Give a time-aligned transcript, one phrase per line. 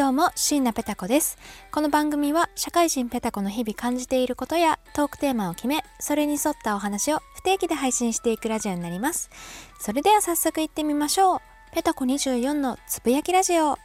[0.00, 1.36] どうも、椎名ペタ子です。
[1.70, 9.28] この番組は社会人ペタ子の日々感じていることやトークテーマを決め、それに沿ったお話を不定期で配信していくラジオになります。
[9.78, 11.40] それでは早速行ってみましょう。
[11.74, 13.76] ペタ子24のつぶやきラジオ。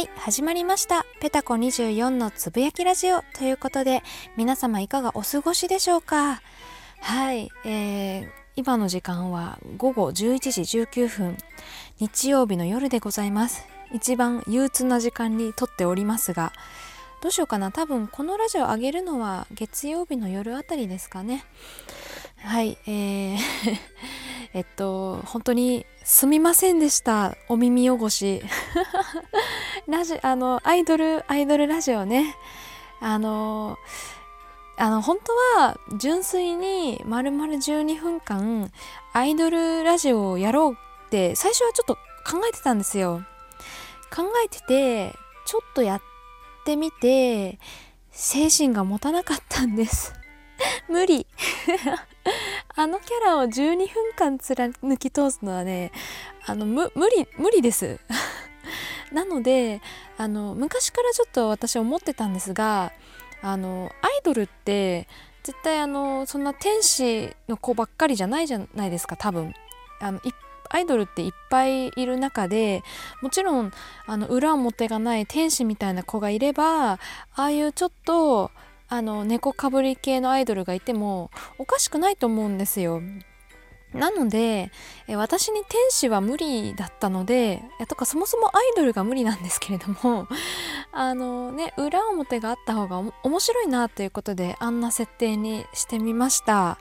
[0.00, 1.04] はい、始まりました。
[1.20, 4.02] ペタコ24のつぶやきラジオということで、
[4.34, 6.40] 皆様いかがお過ごしでしょうか？
[7.02, 11.36] はい、えー、今の時間は午後11時19分、
[11.98, 13.66] 日曜日の夜でございます。
[13.92, 16.54] 一番憂鬱な時間に撮っておりますが、
[17.20, 21.44] どうしようかな多分このラジオ上げるのは月曜日の夜あたりですかね。
[22.38, 23.38] はい、えー
[24.52, 27.36] えっと、本当にすみませんでした。
[27.48, 28.42] お耳汚し。
[29.86, 32.36] ラジあの、アイドル、アイドルラジオね。
[33.00, 33.78] あの、
[34.76, 38.72] あの、本当は純粋に丸々12分間
[39.12, 43.22] アイドルラジオをやろうって最初はちょっと考えてたんですよ。
[44.14, 45.14] 考えてて、
[45.46, 46.02] ちょっとやっ
[46.64, 47.58] てみて、
[48.10, 50.12] 精神が持たなかったんです。
[50.88, 51.26] 無理
[52.76, 55.92] あのキャラを12分間貫き通すのはね
[56.46, 58.00] あの無理無理です。
[59.12, 59.80] なので
[60.18, 62.92] あの昔からちょっと私思ってたんですが
[63.42, 65.08] あのアイドルって
[65.42, 69.54] 絶対あのそんな天使の子ばっかりじゃないじゃないですか多分。
[70.00, 70.20] あの
[70.70, 72.82] アイドルっていっぱいいる中で
[73.20, 73.72] もちろん
[74.06, 76.98] あの裏表がない天使みたいな子がいればあ
[77.34, 78.52] あいうちょっと
[78.90, 83.00] あの猫かぶり系のアイドルがいてもおかしくないと思うんですよ。
[83.94, 84.70] なので
[85.08, 90.28] 私に天使は無理だったのでとかそもそもアイドルが無理なんですけれども
[90.92, 96.78] あのね裏表があった方が面白いなということであんな設定にしてみました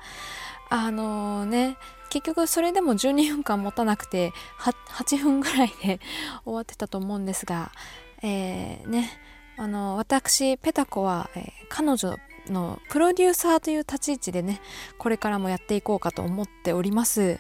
[0.69, 1.78] あのね
[2.09, 6.00] 結局それでも12分間持たなくて 8, 8分ぐらいで
[6.44, 7.72] 終わってたと思うんですが
[8.22, 9.28] えー、ね
[9.59, 14.62] あの私ペタコは、えー、彼女のプロデューサーという立ち位置でね
[14.97, 17.40] これからもやっていこうかと思っております。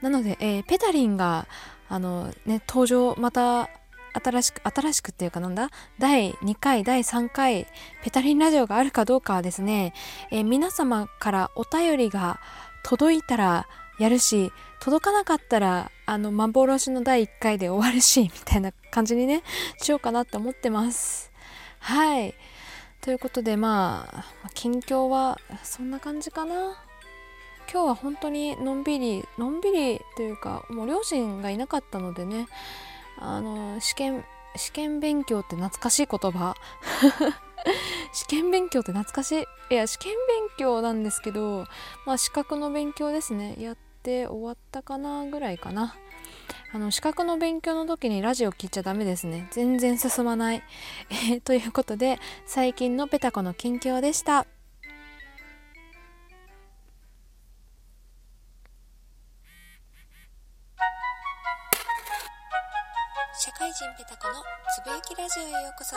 [0.00, 1.48] なので、えー、ペタリンが
[1.88, 3.68] あのね登場また
[4.14, 5.70] 新しく新しくっていうかなんだ？
[5.98, 7.66] 第2回第3回
[8.04, 9.94] ペタリンラジオがあるかどうかはですね、
[10.30, 12.40] えー、皆様からお便りが
[12.84, 13.66] 届いたら
[13.98, 19.42] やるし届かなかったらあの幻の第1回で終わるしみたいな感じにね
[19.82, 21.32] しようかなって思ってます。
[21.80, 22.34] はい。
[23.00, 26.76] ということでまあ近況はそんな感じかな。
[27.70, 32.48] 今日は本当にのんびりのんびりというかもう両親がいなかったのでね。
[33.20, 34.24] あの試験
[34.56, 36.54] 試験勉強って懐かしい言葉。
[38.12, 39.44] 試験勉強って懐かしい。
[39.70, 41.66] いや試験勉強なんですけど
[42.06, 43.56] まあ資格の勉強ですね。
[43.58, 45.94] やって終わったかなぐらいかな。
[46.70, 49.48] あの資格の勉強の時にラジオ聞いちゃダメですね。
[49.52, 50.62] 全然進まない、
[51.08, 54.46] えー、ということで最近のペタコの近況でした。
[63.40, 64.34] 社会人ペタコの
[64.74, 65.96] つぶやきラジオへようこそ。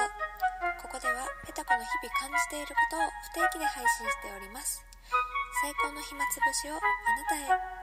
[0.82, 3.02] ここではペタコの日々感じていることを
[3.34, 4.86] 不定期で配信しております。
[5.64, 6.82] 最高の暇つぶしをあな
[7.50, 7.81] たへ。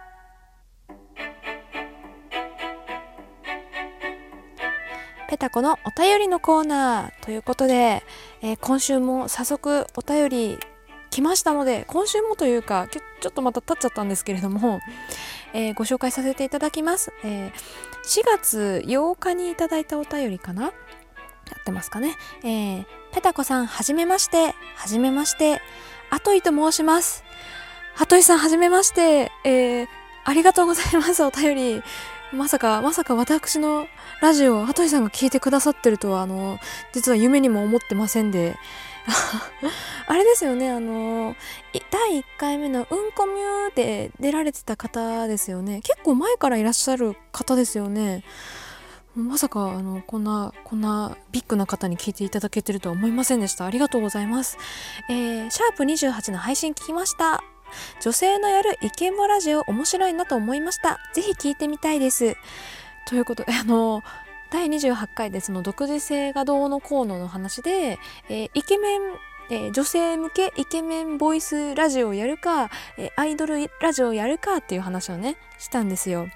[5.38, 8.02] ペタコのお便りのコーナーということで、
[8.42, 10.58] えー、今週も早速お便り
[11.10, 14.80] 来ましたので今週もというかちょっとまた経っちゃったんですけれども、
[15.52, 17.52] えー、ご紹介させていただきます、えー、4
[18.26, 20.64] 月8日にいただいたお便りかな？
[20.64, 20.70] や
[21.60, 24.54] ってますかね、えー、ペタコさんはじめまして。
[24.74, 25.62] はじめまして。
[26.10, 27.22] アトイと申します。
[27.94, 29.86] ハトイさんはじめまして、えー、
[30.24, 31.22] ありがとうございます。
[31.22, 31.82] お便り。
[32.32, 33.86] まさか、まさか私の
[34.20, 36.58] ラジオを、羽鳥さんが聞いてくださってるとは、あの、
[36.92, 38.56] 実は夢にも思ってませんで、
[40.06, 41.34] あれですよね、あの、
[41.90, 45.80] 第1回目のうんこミューで出られてた方ですよね。
[45.82, 48.24] 結構前からいらっしゃる方ですよね。
[49.16, 53.64] まさか、あの、こんな、こんなビッグな方に聞いていただけてるとは思いませんでした。
[53.64, 54.58] ありがとうございます。
[55.08, 57.42] えー、シャープ28の配信聞きました。
[58.00, 61.00] 女性のやるイケボラジオ面白いなと思いました。
[61.14, 62.36] ぜひ聞いてみたいです。
[63.06, 64.02] ということで、 あの、
[64.50, 67.98] 第28回でその独自性がどうのこうのの話で、
[68.28, 69.00] えー、イケメン
[69.50, 76.28] えー、女性向けイケメンボイスラジオをやるか、えー、アイドルラジオをやるかっていう話をねしたんですよ。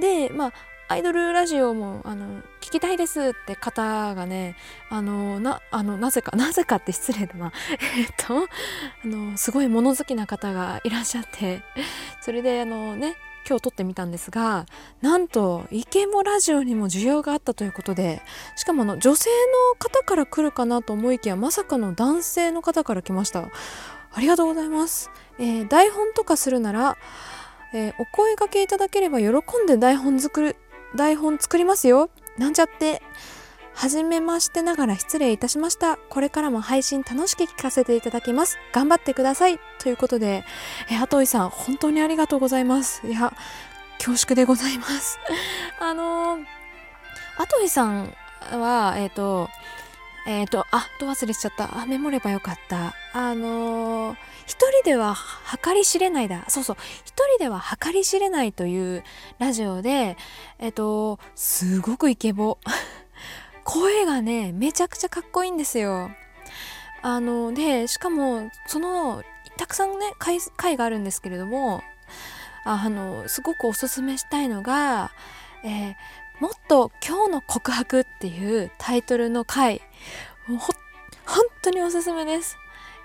[0.00, 0.52] でまあ
[0.88, 4.54] アイドルラジオもあの聞きたいですって方がね
[4.90, 7.52] あのなあのなぜか なぜかって失礼だな。
[7.98, 8.46] えっと
[9.04, 11.62] あのすごい物好きな方がいらっしゃって。
[12.20, 13.16] それであのね
[13.48, 14.66] 今日撮ってみたんですが
[15.00, 18.22] なんとイケボラジオにも需要があったということで
[18.54, 19.30] しかもあの女性
[19.72, 23.48] の方から来るかなと思いきやまさかの男性の方から来ました。
[24.12, 26.98] ありがとうございます、えー、台本とかするなら、
[27.72, 30.56] えー、お声掛けいただければ喜んで台本作る
[30.96, 32.10] 台本作りますよ。
[32.38, 33.02] なんちゃって
[33.74, 35.96] はじめましてながら失礼いたしました。
[35.96, 38.58] これからも配信楽しく聞かせていただきます。
[38.72, 39.58] 頑張ってください。
[39.78, 40.44] ということで、
[40.90, 43.06] え、アトイさん、本当にありがとうございます。
[43.06, 43.32] いや、
[43.98, 45.18] 恐縮でございます。
[45.80, 46.44] あのー、
[47.38, 48.14] アトイさん
[48.52, 49.48] は、えっ、ー、と、
[50.26, 51.80] えっ、ー、と、あ、と忘れしちゃった。
[51.80, 52.94] あ、メモればよかった。
[53.12, 55.16] あのー、一人では
[55.62, 56.44] 計り知れないだ。
[56.48, 56.76] そうそう。
[57.04, 59.04] 一人では計り知れないという
[59.38, 60.16] ラジオで、
[60.58, 62.58] えっ、と、すごくイケボ。
[63.64, 66.10] 声がねめちゃくちゃかっこいいんですよ。
[67.02, 69.22] あのでしかもその
[69.56, 71.82] たくさんね回回があるんですけれども
[72.64, 75.12] あのすごくおすすめしたいのが、
[75.64, 75.94] えー、
[76.40, 79.82] もっと今日の告白」っていうタイトルの回
[80.46, 82.56] もう本当におすすめです。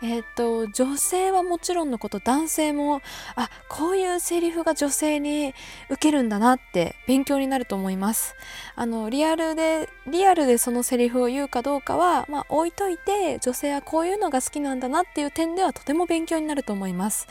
[0.02, 3.02] えっ、ー、と女性はもちろんのこと男性も
[3.36, 5.54] あこういうセリフが女性に
[5.90, 8.36] 受けるんだなって勉強になると思います
[8.76, 17.28] あのリアルでリアルでそのセリフを言うかどうかはまあ置いといて女性はこういうのが好きなんだなっていう点ではとても勉強になると思います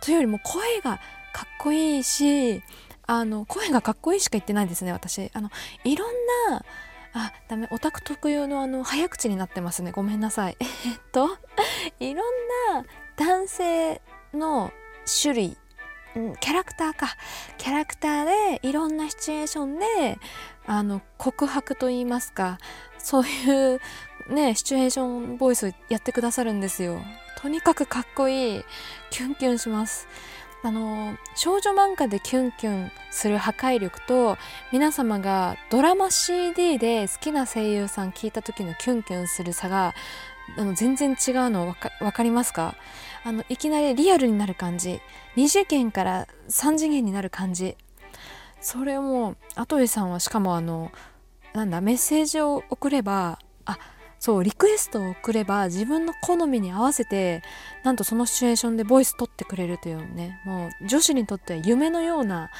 [0.00, 1.00] というよりも声が
[1.32, 2.62] かっこいいし
[3.10, 5.32] あの声がかっこいいしか言ってないですね私。
[5.34, 5.50] あの
[5.82, 6.12] いろん
[6.48, 6.64] な
[7.12, 9.90] あダメオタク特有のあの早口になってますね。
[9.90, 10.56] ごめんなさい。
[10.62, 10.68] えっ
[11.10, 11.28] と
[11.98, 12.24] いろん
[12.72, 12.84] な
[13.16, 14.00] 男性
[14.32, 14.72] の
[15.22, 15.58] 種類
[16.38, 17.16] キャラクターか。
[17.58, 20.20] キャラクターでいろんなシチュエーションで
[20.66, 22.58] あの告白といいますか
[22.98, 23.80] そういう
[24.28, 27.02] ねシチュエーションボイスやってくださるんですよ。
[27.42, 28.64] とにかくかっこいい。
[29.10, 30.06] キュンキュンします。
[30.62, 34.36] あの少女漫画でキュンキュンする破壊力と
[34.72, 39.94] 皆様がドラマ CD で好きな声優さん聞いた時のキュンキュンする差が
[40.58, 41.16] あの全然違う
[41.50, 42.74] の分かりますか？
[43.24, 45.00] あのいきなりリアルになる感じ。
[45.36, 47.76] 2次元から3次元になる感じ。
[48.60, 50.92] それをもう跡部さんはしかもあの
[51.54, 53.78] なんだメッセージを送ればあ
[54.20, 57.42] そうリクエストを送れば自分の好みに合わせて
[57.82, 60.40] なんとそのシチュエーションでボイス取ってくれるというね。
[60.44, 62.50] もう女子にとっては夢のような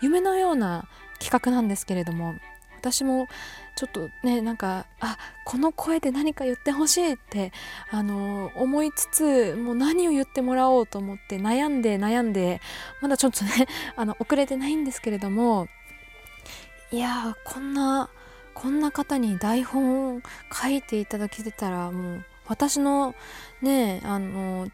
[0.00, 0.88] 夢のような
[1.18, 2.34] 企画なんですけれども
[2.78, 3.28] 私も
[3.76, 7.52] ちょっとねなんかあこの声で何か言ってほしいって
[7.90, 12.62] あの思いつつもう何を言ってもらおうと思って悩んで悩んで
[13.02, 15.68] まだちょっとねあの遅れてないんですけれども
[16.90, 18.08] いやこんな
[18.60, 20.20] こんな方に台本を
[20.52, 23.14] 書いていただけてたらもう私の
[23.62, 24.68] ねあの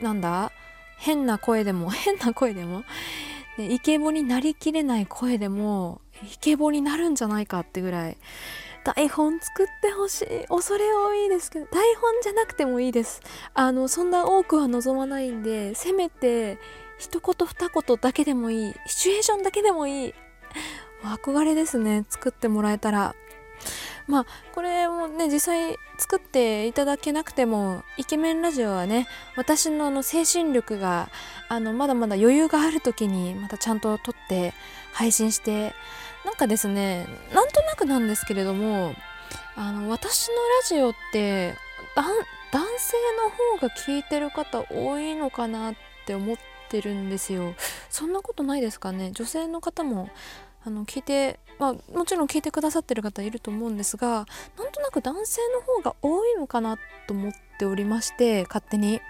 [0.00, 0.52] なんだ？
[0.98, 2.84] 変な声でも 変な声でも、
[3.58, 6.00] イケボになりきれない声でも
[6.32, 8.16] イケボになるんじゃないかってぐらい
[8.84, 10.46] 台本作ってほしい。
[10.46, 13.20] 恐れ多いですけど台本じゃなくてもいいです。
[13.54, 16.58] あのそんな多くは望まないんでせめて
[16.98, 18.74] 一言二言だけでもいい。
[18.86, 20.14] シチュエーションだけでもいい。
[21.02, 23.16] 憧れですね作ってもらえたら。
[24.06, 29.06] まあこれもね実際作っていただけなくてもイケメンラジオはね
[29.36, 31.08] 私のあの精神力が
[31.48, 34.54] あのまだまだ余裕がある時にまたちゃんと撮って
[34.92, 35.74] 配信して
[36.24, 38.94] なんかですねなんとなくなんですけれども
[39.56, 41.54] あの私のラジオって
[41.94, 45.74] 男性の方が聞いてる方多いのかなっ
[46.06, 46.36] て思っ
[46.68, 47.54] てるんですよ。
[47.90, 49.10] そんなことないですかね？
[49.12, 50.08] 女性の方も
[50.64, 54.26] あの聞いて、まあ、もちろん聞いてくださってる方いると思うんですが
[54.56, 59.00] なんとなく男性の方が多いのかなと思っておりまして勝手に。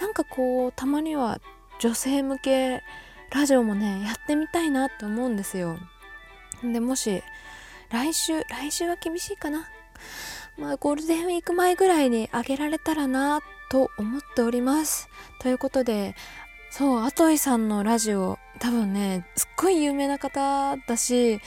[0.00, 1.40] なんかこうたまには
[1.78, 2.82] 女性向け
[3.32, 5.78] ラジオもねやってみたいなって思うんですよ。
[6.62, 7.22] でもし
[7.90, 9.68] 来週来週は厳しいかな。
[10.58, 13.40] まあゴールデンウィーク前ぐらいにあげられたらな
[13.70, 15.08] と思っております。
[15.40, 16.14] ということで
[16.70, 21.40] そうアトイさんのラジオ多分ねすっごい有名な方だし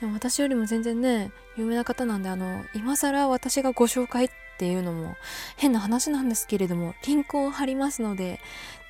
[0.00, 5.16] でも私よりも全然ね有名な方なんであの今更私がご紹介っていうのも
[5.56, 8.40] 変な話なんですけれどもリンクを貼りますので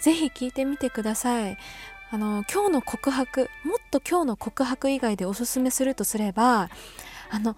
[0.01, 1.59] 是非聞いてみてください。
[2.09, 6.71] あの今日の告白もっと今日の告白以外でおすすめするとすれば
[7.31, 7.57] あの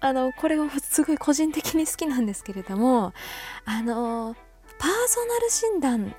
[0.00, 3.12] あのこれはすごい個人的に好きなんですけれども
[3.66, 4.34] あの
[4.78, 6.14] パーソナル診断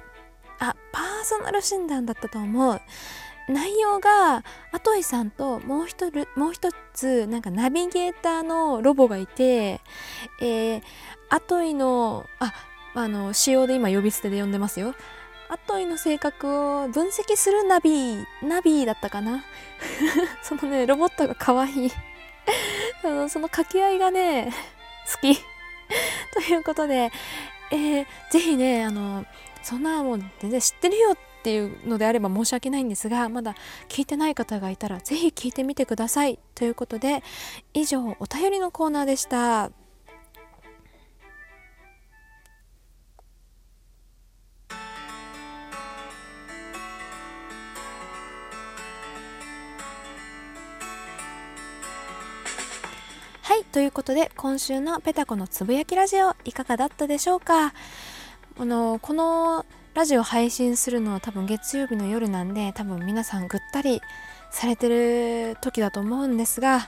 [0.59, 2.81] あパーソナル診断だったと思う。
[3.47, 9.81] 内容がアトイさんともう一もう一つなんかナビゲーターのロボがいて、
[10.41, 10.81] えー、
[11.29, 12.53] アトイのあ
[12.95, 14.95] あの仕様で今呼び捨てで呼んでますよ。
[15.47, 19.43] アトイの性格を分析するナビナビだったかな？
[20.41, 21.91] そのねロボットが可愛い。
[23.01, 24.51] そ のその掛け合いがね
[25.13, 25.37] 好き。
[26.33, 27.11] ということで、
[27.71, 29.25] えー、ぜひねあの
[29.65, 33.55] そんなもう全然知ってるよっていうのであれば申し訳ないんですがまだ
[33.89, 37.23] 聞いてない方がいたらぜひ聞いてみてくださいということで
[37.73, 39.71] 以上お便りのコーナーでした。
[53.41, 57.73] はいということで今週のペタコのつぶやきラジオいかがだったでしょうか？
[58.57, 64.01] あのこのラジオ配信するのは多分月曜日の夜なんで多分皆さんぐったり
[64.49, 66.87] されてる時だと思うんですが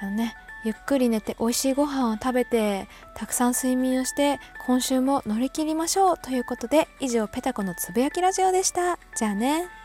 [0.00, 0.34] あのね
[0.64, 8.98] ゆっくり寝て美味しいご飯を食べてたくさん睡眠をして今週も乗り切りましょうということで以上ペタコのつぶやきラジオでした。
[9.14, 9.83] じゃあね。